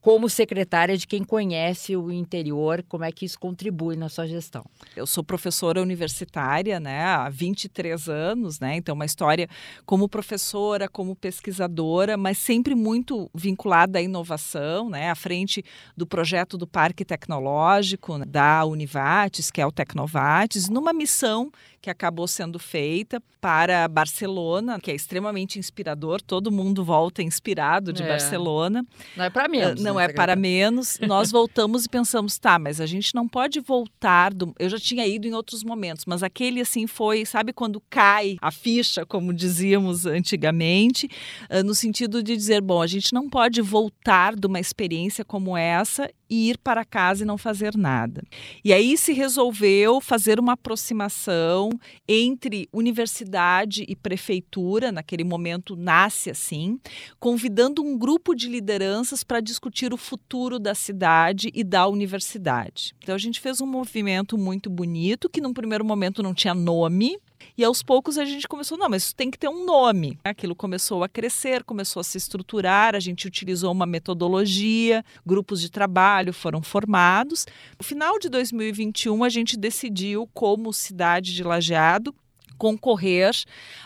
como 0.00 0.28
secretária 0.28 0.96
de 0.96 1.06
quem 1.06 1.22
conhece 1.22 1.96
o 1.96 2.10
interior, 2.10 2.82
como 2.88 3.04
é 3.04 3.12
que 3.12 3.26
isso 3.26 3.38
contribui 3.38 3.96
na 3.96 4.08
sua 4.08 4.26
gestão? 4.26 4.64
Eu 4.96 5.06
sou 5.06 5.22
professora 5.22 5.82
universitária, 5.82 6.80
né, 6.80 7.04
há 7.04 7.28
23 7.28 8.08
anos, 8.08 8.58
né? 8.58 8.76
Então 8.76 8.94
uma 8.94 9.04
história 9.04 9.48
como 9.84 10.08
professora, 10.08 10.88
como 10.88 11.14
pesquisadora, 11.14 12.16
mas 12.16 12.38
sempre 12.38 12.74
muito 12.74 13.30
vinculada 13.34 13.98
à 13.98 14.02
inovação, 14.02 14.88
né, 14.88 15.10
à 15.10 15.14
frente 15.14 15.62
do 15.96 16.06
projeto 16.06 16.56
do 16.56 16.66
Parque 16.66 17.04
Tecnológico 17.04 18.16
né, 18.16 18.24
da 18.26 18.64
Univates, 18.64 19.50
que 19.50 19.60
é 19.60 19.66
o 19.66 19.72
Tecnovates, 19.72 20.68
numa 20.68 20.92
missão 20.92 21.50
que 21.80 21.88
acabou 21.88 22.28
sendo 22.28 22.58
feita 22.58 23.22
para 23.40 23.88
Barcelona, 23.88 24.78
que 24.78 24.90
é 24.90 24.94
extremamente 24.94 25.58
inspirador, 25.58 26.20
todo 26.20 26.52
mundo 26.52 26.84
volta 26.84 27.22
inspirado 27.22 27.90
de 27.90 28.02
é. 28.02 28.08
Barcelona. 28.08 28.84
Não 29.16 29.24
é 29.24 29.30
para 29.30 29.48
menos. 29.48 29.82
Não 29.82 29.89
Não 29.94 30.00
é 30.00 30.08
para 30.12 30.36
menos. 30.36 30.98
Nós 31.00 31.30
voltamos 31.32 31.84
e 31.84 31.88
pensamos, 31.88 32.38
tá, 32.38 32.58
mas 32.58 32.80
a 32.80 32.86
gente 32.86 33.14
não 33.14 33.28
pode 33.28 33.60
voltar. 33.60 34.32
Do... 34.32 34.54
Eu 34.58 34.68
já 34.68 34.78
tinha 34.78 35.06
ido 35.06 35.26
em 35.26 35.34
outros 35.34 35.62
momentos, 35.62 36.04
mas 36.06 36.22
aquele 36.22 36.60
assim 36.60 36.86
foi, 36.86 37.24
sabe, 37.24 37.52
quando 37.52 37.82
cai 37.88 38.36
a 38.40 38.50
ficha, 38.50 39.04
como 39.04 39.32
dizíamos 39.32 40.06
antigamente, 40.06 41.08
ah, 41.48 41.62
no 41.62 41.74
sentido 41.74 42.22
de 42.22 42.36
dizer, 42.36 42.60
bom, 42.60 42.82
a 42.82 42.86
gente 42.86 43.12
não 43.12 43.28
pode 43.28 43.60
voltar 43.60 44.34
de 44.34 44.46
uma 44.46 44.60
experiência 44.60 45.24
como 45.24 45.56
essa 45.56 46.10
e 46.30 46.48
ir 46.48 46.58
para 46.58 46.84
casa 46.84 47.24
e 47.24 47.26
não 47.26 47.36
fazer 47.36 47.76
nada. 47.76 48.22
E 48.64 48.72
aí 48.72 48.96
se 48.96 49.12
resolveu 49.12 50.00
fazer 50.00 50.38
uma 50.38 50.52
aproximação 50.52 51.70
entre 52.08 52.68
universidade 52.72 53.84
e 53.88 53.96
prefeitura, 53.96 54.92
naquele 54.92 55.24
momento 55.24 55.74
nasce 55.74 56.30
assim, 56.30 56.78
convidando 57.18 57.82
um 57.82 57.98
grupo 57.98 58.34
de 58.34 58.48
lideranças 58.48 59.24
para 59.24 59.40
discutir 59.40 59.92
o 59.92 59.96
futuro 59.96 60.58
da 60.58 60.74
cidade 60.74 61.50
e 61.52 61.64
da 61.64 61.86
universidade. 61.88 62.94
Então 63.02 63.14
a 63.14 63.18
gente 63.18 63.40
fez 63.40 63.60
um 63.60 63.66
movimento 63.66 64.38
muito 64.38 64.70
bonito 64.70 65.28
que 65.28 65.40
num 65.40 65.52
primeiro 65.52 65.84
momento 65.84 66.22
não 66.22 66.32
tinha 66.32 66.54
nome, 66.54 67.18
e 67.56 67.64
aos 67.64 67.82
poucos 67.82 68.18
a 68.18 68.24
gente 68.24 68.48
começou, 68.48 68.76
não, 68.78 68.88
mas 68.88 69.04
isso 69.04 69.14
tem 69.14 69.30
que 69.30 69.38
ter 69.38 69.48
um 69.48 69.64
nome. 69.64 70.18
Aquilo 70.24 70.54
começou 70.54 71.04
a 71.04 71.08
crescer, 71.08 71.64
começou 71.64 72.00
a 72.00 72.04
se 72.04 72.18
estruturar, 72.18 72.94
a 72.94 73.00
gente 73.00 73.26
utilizou 73.26 73.72
uma 73.72 73.86
metodologia, 73.86 75.04
grupos 75.24 75.60
de 75.60 75.70
trabalho 75.70 76.32
foram 76.32 76.62
formados. 76.62 77.46
No 77.78 77.84
final 77.84 78.18
de 78.18 78.28
2021, 78.28 79.24
a 79.24 79.28
gente 79.28 79.56
decidiu, 79.56 80.28
como 80.32 80.72
cidade 80.72 81.34
de 81.34 81.42
Lajeado, 81.42 82.14
concorrer 82.58 83.34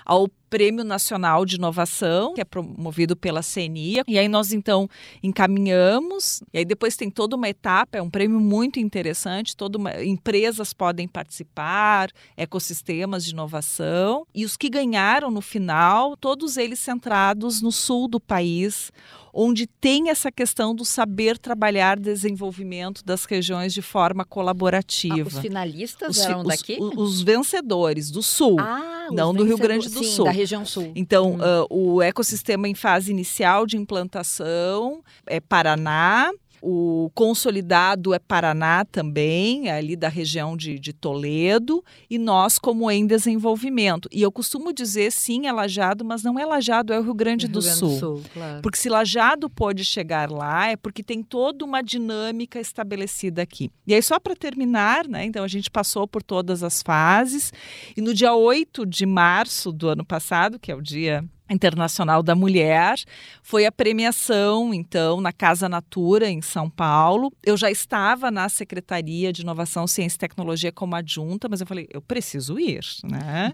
ao 0.04 0.28
Prêmio 0.54 0.84
Nacional 0.84 1.44
de 1.44 1.56
Inovação, 1.56 2.32
que 2.32 2.40
é 2.40 2.44
promovido 2.44 3.16
pela 3.16 3.40
CNI. 3.42 4.02
E 4.06 4.16
aí 4.16 4.28
nós 4.28 4.52
então 4.52 4.88
encaminhamos, 5.20 6.44
e 6.52 6.58
aí 6.58 6.64
depois 6.64 6.96
tem 6.96 7.10
toda 7.10 7.34
uma 7.34 7.48
etapa, 7.48 7.98
é 7.98 8.02
um 8.02 8.08
prêmio 8.08 8.38
muito 8.38 8.78
interessante, 8.78 9.56
toda 9.56 9.76
uma, 9.76 10.04
empresas 10.04 10.72
podem 10.72 11.08
participar, 11.08 12.08
ecossistemas 12.36 13.24
de 13.24 13.32
inovação, 13.32 14.24
e 14.32 14.44
os 14.44 14.56
que 14.56 14.70
ganharam 14.70 15.28
no 15.28 15.40
final, 15.40 16.16
todos 16.16 16.56
eles 16.56 16.78
centrados 16.78 17.60
no 17.60 17.72
sul 17.72 18.06
do 18.06 18.20
país, 18.20 18.92
onde 19.34 19.66
tem 19.66 20.08
essa 20.08 20.30
questão 20.30 20.72
do 20.72 20.84
saber 20.84 21.36
trabalhar 21.36 21.98
desenvolvimento 21.98 23.04
das 23.04 23.24
regiões 23.24 23.74
de 23.74 23.82
forma 23.82 24.24
colaborativa. 24.24 25.28
Ah, 25.32 25.36
os 25.36 25.38
finalistas 25.40 26.16
os, 26.16 26.24
eram 26.24 26.42
os, 26.42 26.46
daqui? 26.46 26.76
Os, 26.80 26.96
os, 26.96 27.22
vencedores 27.22 28.12
do 28.12 28.22
Sul, 28.22 28.56
ah, 28.60 28.93
não 29.10 29.34
do 29.34 29.44
Rio 29.44 29.58
Grande 29.58 29.88
do 29.88 29.98
sim, 29.98 30.04
Sul. 30.04 30.24
da 30.24 30.30
região 30.30 30.64
Sul. 30.64 30.92
Então, 30.94 31.32
hum. 31.32 31.38
uh, 31.38 31.94
o 31.96 32.02
ecossistema 32.02 32.68
em 32.68 32.74
fase 32.74 33.10
inicial 33.10 33.66
de 33.66 33.76
implantação 33.76 35.02
é 35.26 35.40
Paraná, 35.40 36.30
o 36.66 37.10
consolidado 37.14 38.14
é 38.14 38.18
Paraná 38.18 38.86
também, 38.86 39.68
é 39.68 39.76
ali 39.76 39.94
da 39.94 40.08
região 40.08 40.56
de, 40.56 40.78
de, 40.78 40.94
Toledo, 40.94 41.84
e 42.08 42.16
nós 42.16 42.58
como 42.58 42.90
em 42.90 43.06
desenvolvimento. 43.06 44.08
E 44.10 44.22
eu 44.22 44.32
costumo 44.32 44.72
dizer, 44.72 45.12
sim, 45.12 45.46
é 45.46 45.52
Lajado, 45.52 46.02
mas 46.06 46.22
não 46.22 46.38
é 46.38 46.46
Lajado, 46.46 46.94
é 46.94 46.98
o 46.98 47.02
Rio 47.02 47.12
Grande, 47.12 47.46
do, 47.46 47.60
Rio 47.60 47.68
Grande 47.68 47.78
Sul. 47.78 47.88
do 47.88 47.98
Sul. 47.98 48.22
Claro. 48.32 48.62
Porque 48.62 48.78
se 48.78 48.88
Lajado 48.88 49.50
pode 49.50 49.84
chegar 49.84 50.30
lá, 50.30 50.70
é 50.70 50.76
porque 50.76 51.02
tem 51.02 51.22
toda 51.22 51.66
uma 51.66 51.82
dinâmica 51.82 52.58
estabelecida 52.58 53.42
aqui. 53.42 53.70
E 53.86 53.92
aí, 53.92 54.02
só 54.02 54.18
para 54.18 54.34
terminar, 54.34 55.06
né, 55.06 55.26
então 55.26 55.44
a 55.44 55.48
gente 55.48 55.70
passou 55.70 56.08
por 56.08 56.22
todas 56.22 56.62
as 56.62 56.82
fases, 56.82 57.52
e 57.94 58.00
no 58.00 58.14
dia 58.14 58.34
8 58.34 58.86
de 58.86 59.04
março 59.04 59.70
do 59.70 59.88
ano 59.88 60.04
passado, 60.04 60.58
que 60.58 60.72
é 60.72 60.74
o 60.74 60.80
dia 60.80 61.22
Internacional 61.48 62.22
da 62.22 62.34
Mulher. 62.34 62.96
Foi 63.42 63.66
a 63.66 63.72
premiação, 63.72 64.72
então, 64.72 65.20
na 65.20 65.32
Casa 65.32 65.68
Natura, 65.68 66.28
em 66.28 66.40
São 66.40 66.70
Paulo. 66.70 67.32
Eu 67.44 67.56
já 67.56 67.70
estava 67.70 68.30
na 68.30 68.48
Secretaria 68.48 69.32
de 69.32 69.42
Inovação, 69.42 69.86
Ciência 69.86 70.16
e 70.16 70.20
Tecnologia 70.20 70.72
como 70.72 70.96
adjunta, 70.96 71.48
mas 71.48 71.60
eu 71.60 71.66
falei, 71.66 71.86
eu 71.92 72.00
preciso 72.00 72.58
ir, 72.58 72.84
né? 73.04 73.52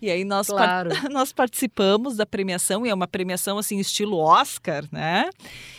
e 0.00 0.10
aí 0.10 0.24
nós, 0.24 0.48
claro. 0.48 0.90
par 0.90 1.08
nós 1.10 1.32
participamos 1.32 2.16
da 2.16 2.26
premiação, 2.26 2.84
e 2.84 2.90
é 2.90 2.94
uma 2.94 3.08
premiação, 3.08 3.58
assim, 3.58 3.78
estilo 3.78 4.18
Oscar, 4.18 4.84
né? 4.92 5.30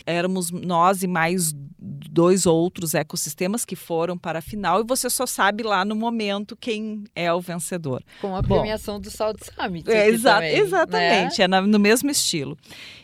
Éramos 0.04 0.50
nós 0.50 1.02
e 1.02 1.06
mais 1.06 1.52
dois 1.78 2.44
outros 2.46 2.94
ecossistemas 2.94 3.64
que 3.64 3.74
foram 3.76 4.18
para 4.18 4.40
a 4.40 4.42
final, 4.42 4.80
e 4.80 4.84
você 4.84 5.08
só 5.08 5.26
sabe 5.26 5.62
lá 5.62 5.84
no 5.84 5.94
momento 5.94 6.56
quem 6.56 7.04
é 7.14 7.32
o 7.32 7.40
vencedor. 7.40 8.02
Com 8.20 8.36
a 8.36 8.42
premiação 8.42 8.96
Bom, 8.96 9.00
do 9.00 9.10
Salt 9.10 9.38
Summit. 9.42 9.90
É, 9.90 10.08
exa 10.08 10.34
também, 10.34 10.58
exatamente. 10.58 11.38
Né? 11.38 11.51
No 11.60 11.78
mesmo 11.78 12.10
estilo. 12.10 12.56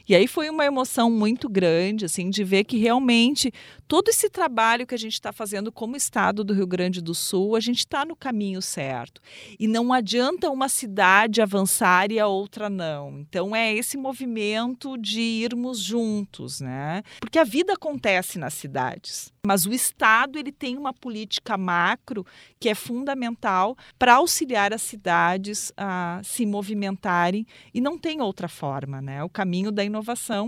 E 0.09 0.15
aí 0.15 0.27
foi 0.27 0.49
uma 0.49 0.65
emoção 0.65 1.11
muito 1.11 1.51
grande, 1.51 2.07
assim, 2.07 2.31
de 2.31 2.43
ver 2.43 2.65
que 2.65 2.79
realmente 2.79 3.53
todo 3.87 4.09
esse 4.09 4.31
trabalho 4.31 4.87
que 4.87 4.95
a 4.95 4.99
gente 4.99 5.13
está 5.13 5.33
fazendo 5.33 5.71
como 5.71 5.97
Estado 5.97 6.43
do 6.43 6.55
Rio 6.55 6.67
Grande 6.67 7.03
do 7.03 7.15
Sul, 7.15 7.55
a 7.55 7.61
gente 7.61 7.81
está 7.81 8.07
no 8.07 8.17
caminho 8.17 8.63
certo. 8.63 9.21
E 9.61 9.69
não 9.69 9.93
adianta 9.93 10.51
uma 10.51 10.69
cidade 10.69 11.43
avançar 11.43 12.11
e 12.11 12.19
a 12.19 12.27
outra 12.27 12.71
não. 12.71 13.19
Então 13.21 13.55
é 13.55 13.75
esse 13.75 13.99
movimento 13.99 14.97
de 14.97 15.21
irmos 15.21 15.79
juntos, 15.79 16.61
né? 16.61 17.03
Porque 17.21 17.39
a 17.39 17.45
vida 17.45 17.75
acontece 17.75 18.39
nas 18.39 18.55
cidades. 18.55 19.31
Mas 19.47 19.67
o 19.67 19.73
Estado 19.73 20.39
ele 20.39 20.53
tem 20.53 20.77
uma 20.77 20.93
política 20.93 21.57
macro 21.57 22.27
que 22.59 22.69
é 22.69 22.75
fundamental 22.75 23.77
para 23.99 24.17
auxiliar 24.17 24.73
as 24.73 24.83
cidades 24.83 25.73
a 25.77 26.21
se 26.25 26.45
movimentarem 26.45 27.47
e 27.73 27.81
não 27.81 27.99
tem 27.99 28.21
outra 28.21 28.49
forma, 28.49 29.01
né? 29.01 29.23
O 29.23 29.29
caminho 29.29 29.71
da 29.71 29.85
inovação 29.85 29.98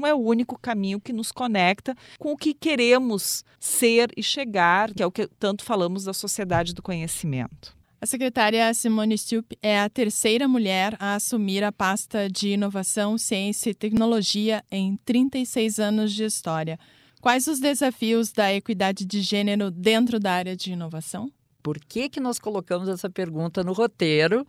é 0.07 0.15
o 0.15 0.19
único 0.19 0.59
caminho 0.59 1.01
que 1.01 1.13
nos 1.13 1.33
conecta 1.33 1.95
com 2.19 2.33
o 2.33 2.37
que 2.37 2.55
queremos 2.55 3.45
ser 3.59 4.11
e 4.17 4.23
chegar, 4.23 4.93
que 4.93 5.03
é 5.03 5.07
o 5.07 5.11
que 5.13 5.27
tanto 5.39 5.65
falamos 5.65 6.05
da 6.05 6.13
sociedade 6.13 6.75
do 6.75 6.83
conhecimento. 6.83 7.77
A 8.03 8.07
secretária 8.07 8.73
Simone 8.73 9.19
Stup 9.19 9.59
é 9.63 9.79
a 9.79 9.89
terceira 9.91 10.49
mulher 10.49 10.97
a 10.99 11.17
assumir 11.17 11.63
a 11.63 11.71
pasta 11.71 12.31
de 12.31 12.49
inovação, 12.49 13.19
ciência 13.19 13.71
e 13.71 13.75
tecnologia 13.75 14.65
em 14.71 14.97
36 15.05 15.79
anos 15.79 16.13
de 16.13 16.25
história. 16.25 16.79
Quais 17.21 17.47
os 17.47 17.61
desafios 17.61 18.33
da 18.33 18.55
equidade 18.55 19.05
de 19.05 19.21
gênero 19.21 19.71
dentro 19.71 20.19
da 20.19 20.33
área 20.33 20.57
de 20.57 20.73
inovação? 20.73 21.31
Por 21.63 21.79
que, 21.79 22.09
que 22.09 22.21
nós 22.21 22.39
colocamos 22.39 22.89
essa 22.89 23.11
pergunta 23.11 23.63
no 23.63 23.75
roteiro? 23.75 24.47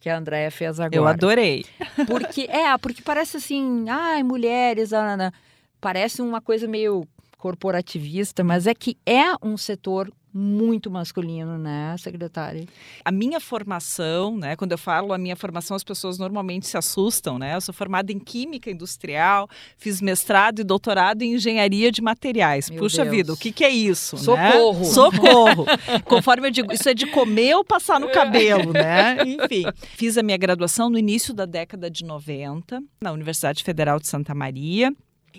Que 0.00 0.08
a 0.08 0.16
Andréia 0.16 0.50
fez 0.50 0.80
agora. 0.80 0.96
Eu 0.96 1.06
adorei. 1.06 1.64
Porque, 2.08 2.46
é, 2.48 2.76
porque 2.78 3.02
parece 3.02 3.36
assim, 3.36 3.84
ai, 3.88 4.22
mulheres, 4.22 4.92
Ana, 4.92 5.32
parece 5.80 6.22
uma 6.22 6.40
coisa 6.40 6.66
meio 6.66 7.06
corporativista, 7.40 8.44
mas 8.44 8.66
é 8.66 8.74
que 8.74 8.96
é 9.06 9.34
um 9.42 9.56
setor 9.56 10.12
muito 10.32 10.90
masculino, 10.90 11.58
né, 11.58 11.96
secretária? 11.98 12.64
A 13.04 13.10
minha 13.10 13.40
formação, 13.40 14.36
né, 14.36 14.54
quando 14.54 14.72
eu 14.72 14.78
falo 14.78 15.12
a 15.12 15.18
minha 15.18 15.34
formação, 15.34 15.74
as 15.74 15.82
pessoas 15.82 16.18
normalmente 16.18 16.68
se 16.68 16.76
assustam, 16.76 17.38
né? 17.38 17.56
Eu 17.56 17.60
sou 17.60 17.74
formada 17.74 18.12
em 18.12 18.18
Química 18.18 18.70
Industrial, 18.70 19.48
fiz 19.76 20.00
mestrado 20.00 20.60
e 20.60 20.64
doutorado 20.64 21.22
em 21.22 21.34
Engenharia 21.34 21.90
de 21.90 22.00
Materiais. 22.00 22.70
Meu 22.70 22.78
Puxa 22.78 23.02
Deus. 23.02 23.16
vida, 23.16 23.32
o 23.32 23.36
que, 23.36 23.50
que 23.50 23.64
é 23.64 23.70
isso? 23.70 24.16
Socorro! 24.18 24.78
Né? 24.78 24.84
Socorro! 24.84 25.66
Conforme 26.04 26.48
eu 26.48 26.50
digo, 26.50 26.72
isso 26.72 26.88
é 26.88 26.94
de 26.94 27.06
comer 27.06 27.56
ou 27.56 27.64
passar 27.64 27.98
no 27.98 28.12
cabelo, 28.12 28.72
né? 28.72 29.16
Enfim, 29.26 29.64
fiz 29.96 30.16
a 30.16 30.22
minha 30.22 30.38
graduação 30.38 30.88
no 30.90 30.98
início 30.98 31.34
da 31.34 31.46
década 31.46 31.90
de 31.90 32.04
90, 32.04 32.80
na 33.02 33.10
Universidade 33.10 33.64
Federal 33.64 33.98
de 33.98 34.06
Santa 34.06 34.34
Maria. 34.34 34.92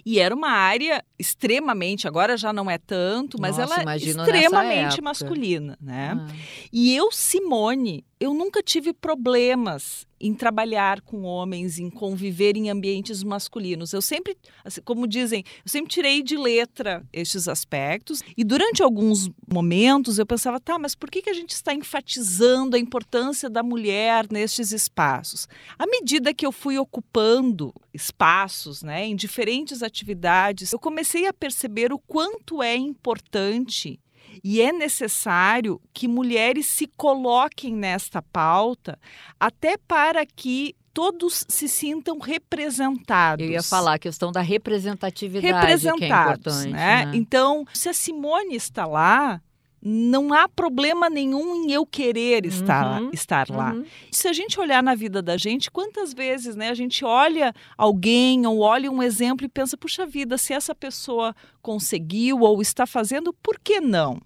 E 0.06 0.20
era 0.20 0.34
uma 0.34 0.50
área 0.50 1.04
extremamente, 1.18 2.08
agora 2.08 2.38
já 2.38 2.52
não 2.52 2.70
é 2.70 2.78
tanto, 2.78 3.40
mas 3.40 3.58
Nossa, 3.58 3.82
ela 3.82 3.94
é 3.94 3.98
extremamente 3.98 5.02
masculina, 5.02 5.78
né? 5.82 6.18
Ah. 6.18 6.34
E 6.72 6.96
eu, 6.96 7.12
Simone, 7.12 8.06
eu 8.22 8.36
nunca 8.36 8.62
tive 8.62 8.94
problemas 8.94 10.06
em 10.20 10.32
trabalhar 10.36 11.02
com 11.02 11.24
homens, 11.24 11.80
em 11.80 11.90
conviver 11.90 12.56
em 12.56 12.70
ambientes 12.70 13.24
masculinos. 13.24 13.94
Eu 13.94 14.02
sempre, 14.04 14.38
assim, 14.64 14.80
como 14.82 15.08
dizem, 15.08 15.44
eu 15.66 15.72
sempre 15.72 15.90
tirei 15.90 16.22
de 16.22 16.38
letra 16.38 17.04
estes 17.12 17.48
aspectos. 17.48 18.22
E 18.38 18.44
durante 18.44 18.84
alguns 18.84 19.28
momentos 19.52 20.20
eu 20.20 20.26
pensava, 20.28 20.60
tá, 20.60 20.78
mas 20.78 20.94
por 20.94 21.10
que, 21.10 21.24
que 21.24 21.32
a 21.32 21.34
gente 21.34 21.50
está 21.50 21.74
enfatizando 21.74 22.76
a 22.76 22.80
importância 22.80 23.50
da 23.50 23.64
mulher 23.64 24.28
nestes 24.32 24.72
espaços? 24.72 25.48
À 25.80 25.88
medida 25.88 26.32
que 26.32 26.46
eu 26.46 26.52
fui 26.52 26.78
ocupando 26.78 27.74
espaços, 27.92 28.84
né, 28.84 29.08
em 29.08 29.16
diferentes 29.16 29.82
atividades, 29.82 30.72
eu 30.72 30.78
comecei 30.78 31.26
a 31.26 31.34
perceber 31.34 31.92
o 31.92 31.98
quanto 31.98 32.62
é 32.62 32.76
importante 32.76 34.00
e 34.44 34.62
é 34.62 34.72
necessário 34.72 35.82
que 35.94 36.08
mulheres 36.08 36.66
se 36.66 36.88
coloquem 36.98 37.76
nesta 37.76 38.22
pauta, 38.22 38.98
até 39.40 39.78
para 39.78 40.26
que 40.26 40.76
todos 40.94 41.46
se 41.48 41.68
sintam 41.68 42.20
representados. 42.20 43.46
Eu 43.46 43.52
ia 43.52 43.64
falar 43.64 43.96
a 43.96 44.00
questão 44.00 44.32
da 44.32 44.42
representatividade, 44.42 45.54
representados, 45.54 46.00
que 46.00 46.04
é 46.04 46.08
importante, 46.08 46.70
né? 46.72 47.06
né? 47.06 47.12
Então, 47.16 47.66
se 47.74 47.90
a 47.90 47.94
Simone 47.94 48.56
está 48.56 48.86
lá, 48.86 49.42
não 49.82 50.34
há 50.34 50.48
problema 50.48 51.10
nenhum 51.10 51.64
em 51.64 51.72
eu 51.72 51.86
querer 51.86 52.46
estar, 52.46 53.02
uhum, 53.02 53.10
estar 53.12 53.50
lá. 53.50 53.74
Uhum. 53.74 53.86
Se 54.12 54.28
a 54.28 54.34
gente 54.34 54.60
olhar 54.60 54.84
na 54.84 54.94
vida 54.94 55.22
da 55.22 55.38
gente, 55.38 55.72
quantas 55.72 56.14
vezes 56.14 56.56
né, 56.56 56.70
a 56.70 56.74
gente 56.74 57.04
olha 57.04 57.54
alguém 57.78 58.46
ou 58.46 58.60
olha 58.60 58.92
um 58.92 59.02
exemplo 59.02 59.46
e 59.46 59.50
pensa, 59.50 59.76
puxa 59.76 60.06
vida, 60.06 60.38
se 60.38 60.54
essa 60.54 60.76
pessoa 60.76 61.36
conseguiu 61.62 62.42
ou 62.42 62.62
está 62.62 62.86
fazendo, 62.86 63.34
por 63.34 63.60
que 63.60 63.82
não? 63.82 64.22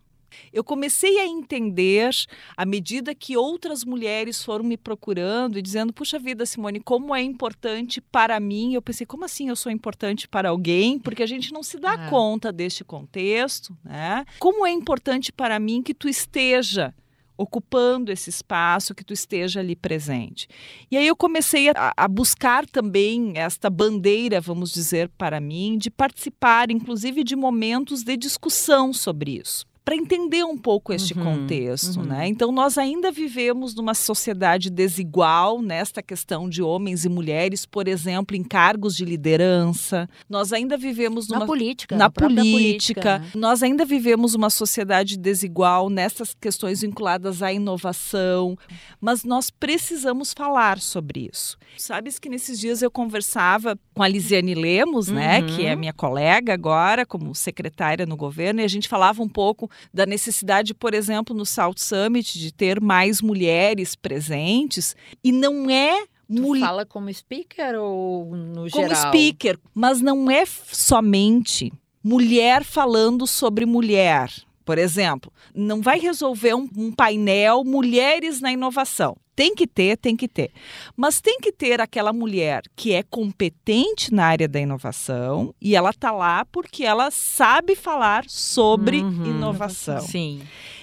Eu 0.52 0.64
comecei 0.64 1.20
a 1.20 1.26
entender, 1.26 2.10
à 2.56 2.66
medida 2.66 3.16
que 3.16 3.38
outras 3.38 3.84
mulheres 3.84 4.44
foram 4.44 4.64
me 4.64 4.78
procurando 4.78 5.58
e 5.58 5.62
dizendo: 5.62 5.94
Puxa 5.94 6.20
vida, 6.20 6.46
Simone, 6.46 6.80
como 6.80 7.16
é 7.16 7.22
importante 7.22 8.02
para 8.02 8.40
mim. 8.40 8.74
Eu 8.74 8.82
pensei: 8.82 9.06
como 9.06 9.26
assim 9.26 9.50
eu 9.50 9.56
sou 9.56 9.72
importante 9.72 10.28
para 10.28 10.50
alguém? 10.50 11.00
Porque 11.00 11.24
a 11.24 11.28
gente 11.28 11.52
não 11.52 11.64
se 11.64 11.80
dá 11.80 11.94
é. 11.94 12.10
conta 12.10 12.52
deste 12.52 12.84
contexto, 12.84 13.76
né? 13.84 14.26
Como 14.40 14.66
é 14.66 14.72
importante 14.72 15.32
para 15.32 15.60
mim 15.60 15.82
que 15.82 15.94
tu 15.94 16.08
esteja 16.08 16.94
ocupando 17.38 18.12
esse 18.12 18.30
espaço, 18.30 18.96
que 18.96 19.04
tu 19.04 19.14
esteja 19.14 19.60
ali 19.60 19.76
presente. 19.76 20.48
E 20.90 20.98
aí 20.98 21.08
eu 21.08 21.16
comecei 21.16 21.70
a, 21.70 21.94
a, 21.96 22.08
buscar 22.08 22.66
também 22.66 23.34
esta 23.36 23.70
bandeira, 23.70 24.40
vamos 24.40 24.72
dizer, 24.72 25.10
para 25.18 25.40
mim, 25.40 25.78
de 25.78 25.90
participar, 25.92 26.72
inclusive, 26.72 27.24
de 27.24 27.36
momentos 27.36 28.04
de 28.04 28.16
discussão 28.16 28.94
sobre 28.94 29.40
isso 29.40 29.66
para 29.86 29.96
entender 29.96 30.44
um 30.44 30.58
pouco 30.58 30.92
este 30.92 31.14
uhum, 31.14 31.24
contexto, 31.24 32.00
uhum. 32.00 32.06
né? 32.08 32.28
Então 32.28 32.52
nós 32.52 32.76
ainda 32.76 33.12
vivemos 33.12 33.76
numa 33.76 33.94
sociedade 33.94 34.72
desigual 34.72 35.62
nesta 35.62 36.02
questão 36.02 36.50
de 36.50 36.64
homens 36.64 37.06
e 37.06 37.10
mulheres, 37.10 37.68
por 37.68 37.88
exemplo, 37.88 38.36
em 38.36 38.44
cargos 38.44 38.96
de 38.98 39.06
liderança. 39.06 40.10
Nós 40.28 40.52
ainda 40.52 40.76
vivemos 40.76 41.28
numa 41.28 41.42
na 41.42 41.46
política, 41.46 41.96
na, 41.96 42.10
política. 42.10 42.52
política 42.52 43.20
né? 43.20 43.32
Nós 43.36 43.62
ainda 43.62 43.86
vivemos 43.86 44.34
uma 44.34 44.50
sociedade 44.50 45.20
desigual 45.20 45.88
nessas 45.88 46.34
questões 46.34 46.82
vinculadas 46.82 47.44
à 47.44 47.54
inovação, 47.54 48.58
mas 49.00 49.24
nós 49.24 49.52
precisamos 49.52 50.34
falar 50.34 50.80
sobre 50.80 51.30
isso. 51.32 51.60
Sabes 51.78 52.18
que 52.18 52.28
nesses 52.28 52.60
dias 52.60 52.82
eu 52.82 52.90
conversava 52.90 53.78
com 53.94 54.02
a 54.02 54.08
Lisiane 54.08 54.56
Lemos, 54.56 55.10
né, 55.10 55.44
que 55.44 55.64
é 55.64 55.74
uhum. 55.74 55.80
minha 55.80 55.94
colega 55.94 56.56
agora 56.56 57.06
como 57.06 57.36
secretária 57.36 58.06
no 58.08 58.18
governo, 58.18 58.62
e 58.62 58.64
a 58.64 58.68
gente 58.68 58.88
falava 58.88 59.22
um 59.22 59.30
pouco 59.30 59.70
da 59.94 60.06
necessidade, 60.06 60.74
por 60.74 60.94
exemplo, 60.94 61.36
no 61.36 61.46
South 61.46 61.76
Summit, 61.78 62.38
de 62.40 62.52
ter 62.52 62.82
mais 62.82 63.22
mulheres 63.22 63.96
presentes. 63.96 64.96
E 65.24 65.32
não 65.32 65.70
é 65.70 66.06
Tu 66.28 66.60
fala 66.60 66.86
como 66.86 67.14
speaker 67.14 67.76
ou 67.76 68.36
no 68.36 68.68
geral? 68.68 68.90
Como 68.90 68.96
speaker, 68.96 69.60
mas 69.74 70.02
não 70.02 70.30
é 70.30 70.44
somente 70.46 71.72
mulher 72.04 72.64
falando 72.64 73.28
sobre 73.28 73.66
mulher. 73.66 74.32
Por 74.64 74.80
exemplo, 74.80 75.32
não 75.54 75.82
vai 75.82 76.00
resolver 76.00 76.56
um, 76.56 76.68
um 76.76 76.92
painel 76.92 77.64
Mulheres 77.64 78.42
na 78.42 78.52
Inovação. 78.52 79.16
Tem 79.36 79.54
que 79.54 79.68
ter, 79.68 79.98
tem 79.98 80.16
que 80.16 80.28
ter. 80.28 80.52
Mas 80.96 81.20
tem 81.20 81.40
que 81.40 81.52
ter 81.52 81.82
aquela 81.82 82.14
mulher 82.14 82.64
que 82.76 82.94
é 82.94 83.04
competente 83.04 84.14
na 84.14 84.26
área 84.26 84.48
da 84.48 84.60
inovação 84.60 85.54
e 85.60 85.76
ela 85.76 85.90
está 85.90 86.12
lá 86.12 86.46
porque 86.46 86.86
ela 86.86 87.12
sabe 87.12 87.76
falar 87.76 88.26
sobre 88.28 89.02
uhum. 89.02 89.26
inovação. 89.26 90.02
Sim. 90.02 90.42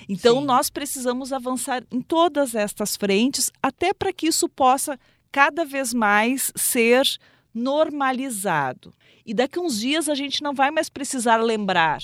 Então 0.08 0.40
Sim. 0.40 0.46
nós 0.46 0.68
precisamos 0.68 1.32
avançar 1.32 1.82
em 1.90 2.02
todas 2.02 2.54
estas 2.54 2.96
frentes 2.96 3.50
até 3.62 3.94
para 3.94 4.12
que 4.12 4.26
isso 4.26 4.48
possa 4.48 4.98
cada 5.30 5.64
vez 5.64 5.94
mais 5.94 6.52
ser 6.54 7.06
normalizado. 7.54 8.92
E 9.24 9.32
daqui 9.32 9.58
a 9.58 9.62
uns 9.62 9.80
dias 9.80 10.08
a 10.08 10.14
gente 10.14 10.42
não 10.42 10.52
vai 10.52 10.70
mais 10.70 10.90
precisar 10.90 11.36
lembrar. 11.36 12.00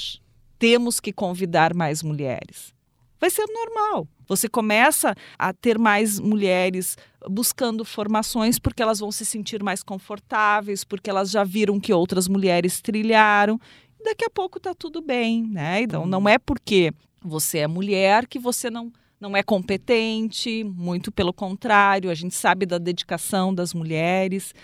Temos 0.59 0.99
que 0.99 1.13
convidar 1.13 1.75
mais 1.75 2.03
mulheres 2.03 2.73
vai 3.19 3.31
ser 3.31 3.47
normal. 3.47 4.07
Você 4.29 4.49
começa 4.49 5.15
a 5.39 5.53
ter 5.55 5.79
mais 5.79 6.21
mulheres 6.21 6.97
buscando 7.29 7.85
formações 7.85 8.59
porque 8.59 8.83
elas 8.83 9.01
vão 9.01 9.11
se 9.11 9.25
sentir 9.25 9.63
mais 9.63 9.83
confortáveis, 9.83 10.85
porque 10.85 11.09
elas 11.09 11.31
já 11.31 11.43
viram 11.43 11.81
que 11.81 11.93
outras 11.93 12.29
mulheres 12.29 12.81
trilharam. 12.81 13.59
E 13.99 14.05
daqui 14.05 14.25
a 14.25 14.31
pouco 14.31 14.59
está 14.59 14.75
tudo 14.75 15.01
bem, 15.01 15.43
né? 15.43 15.81
Então 15.81 16.07
não 16.07 16.29
é 16.29 16.39
porque 16.39 16.93
você 17.21 17.59
é 17.59 17.67
mulher 17.67 18.27
que 18.27 18.39
você 18.39 18.71
não 18.71 18.93
não 19.21 19.37
é 19.37 19.43
competente, 19.43 20.63
muito 20.63 21.11
pelo 21.11 21.33
contrário, 21.33 22.09
a 22.09 22.15
gente 22.15 22.37
sabe 22.37 22.65
da 22.65 22.79
dedicação 22.79 23.53
das 23.53 23.75
mulheres. 23.75 24.55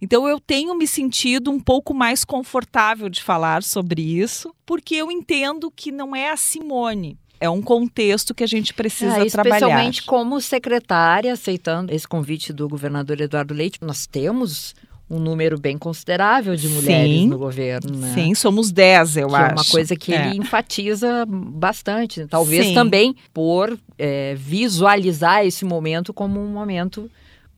Então 0.00 0.28
eu 0.28 0.38
tenho 0.38 0.72
me 0.76 0.86
sentido 0.86 1.50
um 1.50 1.58
pouco 1.58 1.92
mais 1.92 2.24
confortável 2.24 3.08
de 3.08 3.20
falar 3.20 3.64
sobre 3.64 4.02
isso, 4.02 4.54
porque 4.64 4.94
eu 4.94 5.10
entendo 5.10 5.68
que 5.68 5.90
não 5.90 6.14
é 6.14 6.30
a 6.30 6.36
Simone 6.36 7.18
é 7.44 7.50
um 7.50 7.60
contexto 7.60 8.34
que 8.34 8.42
a 8.42 8.46
gente 8.46 8.72
precisa 8.72 9.24
é, 9.24 9.26
trabalhar. 9.26 9.56
Especialmente 9.56 10.02
como 10.02 10.40
secretária, 10.40 11.32
aceitando 11.32 11.92
esse 11.92 12.08
convite 12.08 12.52
do 12.52 12.68
governador 12.68 13.20
Eduardo 13.20 13.52
Leite, 13.52 13.78
nós 13.82 14.06
temos 14.06 14.74
um 15.08 15.18
número 15.18 15.60
bem 15.60 15.76
considerável 15.76 16.56
de 16.56 16.68
mulheres 16.68 17.20
sim, 17.20 17.28
no 17.28 17.38
governo. 17.38 17.98
Né? 17.98 18.12
Sim, 18.14 18.34
somos 18.34 18.72
10, 18.72 19.18
eu 19.18 19.28
que 19.28 19.34
acho. 19.34 19.44
É 19.44 19.52
uma 19.52 19.64
coisa 19.64 19.96
que 19.96 20.14
é. 20.14 20.26
ele 20.26 20.38
enfatiza 20.38 21.26
bastante. 21.28 22.26
Talvez 22.26 22.66
sim. 22.66 22.74
também 22.74 23.14
por 23.32 23.78
é, 23.98 24.34
visualizar 24.34 25.44
esse 25.44 25.64
momento 25.64 26.12
como 26.14 26.40
um 26.40 26.48
momento 26.48 27.10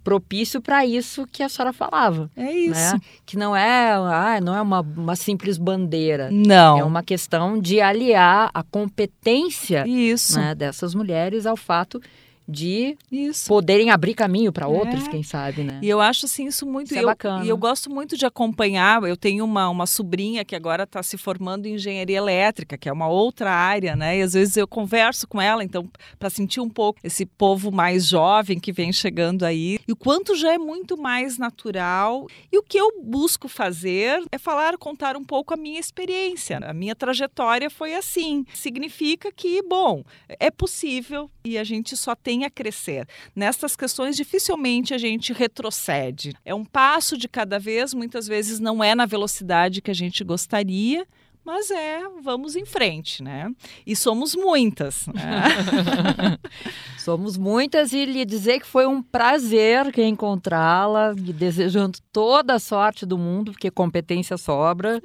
propício 0.07 0.63
para 0.63 0.87
isso 0.87 1.27
que 1.27 1.43
a 1.43 1.49
senhora 1.49 1.73
falava. 1.73 2.31
É 2.37 2.53
isso. 2.53 2.95
Né? 2.95 3.01
Que 3.27 3.37
não 3.37 3.57
é, 3.57 3.91
ah, 3.91 4.41
não 4.41 4.55
é 4.55 4.63
uma, 4.63 4.81
uma 4.81 5.17
simples 5.17 5.59
bandeira. 5.59 6.31
Não. 6.31 6.79
É 6.79 6.85
uma 6.85 7.03
questão 7.03 7.59
de 7.59 7.81
aliar 7.81 8.49
a 8.55 8.63
competência 8.63 9.85
isso. 9.85 10.39
Né, 10.39 10.55
dessas 10.55 10.95
mulheres 10.95 11.45
ao 11.45 11.57
fato 11.57 12.01
de 12.49 12.97
isso. 13.11 13.49
poderem 13.49 13.91
abrir 13.91 14.15
caminho 14.15 14.53
para 14.53 14.69
outros, 14.69 15.07
é. 15.07 15.11
quem 15.11 15.23
sabe, 15.23 15.65
né? 15.65 15.81
E 15.83 15.89
eu 15.89 16.01
acho 16.01 16.27
assim 16.27 16.47
isso 16.47 16.67
muito 16.67 16.89
isso 16.89 16.99
é 16.99 17.03
eu, 17.03 17.07
bacana. 17.07 17.45
E 17.45 17.49
eu 17.49 17.57
gosto 17.57 17.91
muito 17.91 18.17
de 18.17 18.25
acompanhar. 18.25 19.03
Eu 19.03 19.17
tenho 19.17 19.45
uma, 19.45 19.69
uma 19.69 19.87
sobrinha 19.87 20.45
que 20.45 20.55
agora 20.55 20.85
está 20.85 21.03
se 21.03 21.17
formando 21.17 21.67
em 21.67 21.75
engenharia 21.75 22.17
elétrica, 22.17 22.79
que 22.79 22.89
é 22.89 22.93
uma 22.93 23.09
outra 23.09 23.51
área, 23.51 23.97
né? 23.97 24.19
E 24.19 24.23
às 24.23 24.35
vezes 24.35 24.57
eu 24.57 24.69
converso 24.69 25.27
com 25.27 25.41
ela, 25.41 25.65
então 25.65 25.89
para 26.19 26.31
sentir 26.31 26.61
um 26.61 26.69
pouco 26.69 27.01
esse 27.03 27.27
povo 27.27 27.71
mais 27.73 28.07
jovem 28.07 28.61
que 28.61 28.73
vem 28.73 28.93
chegando 28.93 29.45
aí, 29.45 29.79
e 29.87 29.93
o 29.93 29.97
quanto 29.97 30.35
já 30.35 30.53
é 30.53 30.59
muito 30.59 30.97
mais 30.97 31.39
natural. 31.39 32.27
E 32.53 32.59
o 32.59 32.63
que 32.63 32.79
eu 32.79 33.03
busco 33.03 33.49
fazer 33.49 34.23
é 34.31 34.39
falar, 34.39 34.77
contar 34.79 35.17
um 35.17 35.25
pouco 35.25 35.55
a 35.55 35.57
minha 35.57 35.81
experiência. 35.81 36.59
A 36.59 36.73
minha 36.73 36.95
trajetória 36.95 37.69
foi 37.71 37.95
assim. 37.95 38.45
Significa 38.55 39.33
que, 39.33 39.63
bom, 39.63 40.05
é 40.29 40.51
possível 40.51 41.31
e 41.47 41.59
a 41.59 41.65
gente 41.65 41.97
só 41.97 42.15
tem 42.15 42.45
a 42.45 42.51
crescer. 42.51 43.07
Nessas 43.35 43.77
questões, 43.77 44.17
dificilmente 44.17 44.93
a 44.93 44.99
gente 44.99 45.33
retrocede. 45.33 46.35
É 46.45 46.55
um 46.55 46.65
passo 46.65 47.17
de 47.17 47.29
cada 47.29 47.59
vez, 47.59 47.95
muitas 47.95 48.27
vezes 48.27 48.59
não 48.59 48.83
é 48.83 48.95
na 48.95 49.07
velocidade 49.07 49.81
que 49.81 49.91
a 49.91 49.95
gente 49.95 50.25
gostaria, 50.25 51.07
mas 51.47 51.71
é, 51.71 52.01
vamos 52.25 52.57
em 52.57 52.65
frente, 52.65 53.23
né? 53.23 53.49
E 53.87 53.95
somos 53.95 54.35
muitas. 54.35 55.07
Né? 55.07 56.37
somos 56.99 57.37
muitas 57.37 57.93
e 57.93 58.05
lhe 58.05 58.25
dizer 58.25 58.59
que 58.59 58.67
foi 58.67 58.85
um 58.85 59.01
prazer 59.01 59.93
encontrá-la, 59.97 61.13
desejando 61.15 61.99
toda 62.13 62.55
a 62.55 62.59
sorte 62.59 63.07
do 63.07 63.17
mundo, 63.17 63.53
porque 63.53 63.71
competência 63.71 64.37
sobra. 64.37 65.01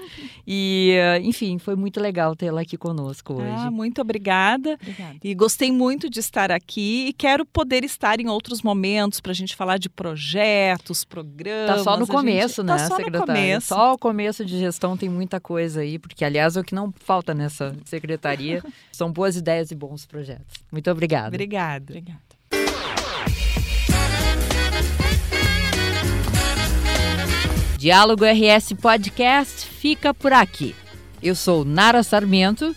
E, 0.47 0.95
enfim, 1.21 1.59
foi 1.59 1.75
muito 1.75 1.99
legal 1.99 2.35
tê-la 2.35 2.61
aqui 2.61 2.75
conosco 2.75 3.33
hoje. 3.33 3.53
Ah, 3.55 3.69
muito 3.69 4.01
obrigada. 4.01 4.79
obrigada. 4.81 5.17
E 5.23 5.35
gostei 5.35 5.71
muito 5.71 6.09
de 6.09 6.19
estar 6.19 6.51
aqui 6.51 7.09
e 7.09 7.13
quero 7.13 7.45
poder 7.45 7.83
estar 7.83 8.19
em 8.19 8.27
outros 8.27 8.63
momentos 8.63 9.19
para 9.19 9.31
a 9.31 9.35
gente 9.35 9.55
falar 9.55 9.77
de 9.77 9.89
projetos, 9.89 11.05
programas. 11.05 11.77
Tá 11.77 11.83
só 11.83 11.97
no 11.97 12.07
começo, 12.07 12.61
gente... 12.61 12.65
né, 12.65 12.77
tá 12.77 12.87
só 12.87 12.95
secretária? 12.95 13.19
No 13.19 13.27
começo. 13.27 13.67
Só 13.67 13.93
o 13.93 13.97
começo 13.99 14.43
de 14.43 14.57
gestão 14.57 14.97
tem 14.97 15.07
muita 15.07 15.39
coisa 15.39 15.81
aí, 15.81 15.99
porque 15.99 16.25
aliás, 16.31 16.55
é 16.55 16.61
o 16.61 16.63
que 16.63 16.73
não 16.73 16.93
falta 17.03 17.33
nessa 17.33 17.75
secretaria 17.85 18.63
são 18.91 19.11
boas 19.11 19.35
ideias 19.35 19.69
e 19.69 19.75
bons 19.75 20.05
projetos. 20.05 20.57
Muito 20.71 20.89
obrigada. 20.89 21.27
Obrigada. 21.27 21.85
Obrigada. 21.89 22.19
Diálogo 27.77 28.23
RS 28.25 28.73
Podcast 28.73 29.65
fica 29.65 30.13
por 30.13 30.31
aqui. 30.31 30.75
Eu 31.21 31.35
sou 31.35 31.65
Nara 31.65 32.03
Sarmento. 32.03 32.75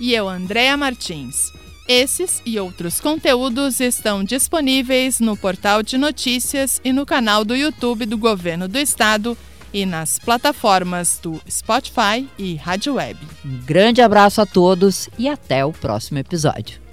E 0.00 0.12
eu, 0.12 0.28
Andréa 0.28 0.76
Martins. 0.76 1.50
Esses 1.88 2.42
e 2.44 2.58
outros 2.58 3.00
conteúdos 3.00 3.80
estão 3.80 4.24
disponíveis 4.24 5.20
no 5.20 5.36
portal 5.36 5.82
de 5.82 5.96
notícias 5.96 6.80
e 6.84 6.92
no 6.92 7.06
canal 7.06 7.44
do 7.44 7.54
YouTube 7.54 8.04
do 8.04 8.18
Governo 8.18 8.66
do 8.66 8.78
Estado 8.78 9.38
e 9.72 9.86
nas 9.86 10.18
plataformas 10.18 11.18
do 11.22 11.40
Spotify 11.48 12.28
e 12.38 12.54
Rádio 12.56 12.94
Web. 12.94 13.18
Um 13.44 13.58
grande 13.64 14.00
abraço 14.00 14.40
a 14.40 14.46
todos 14.46 15.08
e 15.18 15.28
até 15.28 15.64
o 15.64 15.72
próximo 15.72 16.18
episódio. 16.18 16.85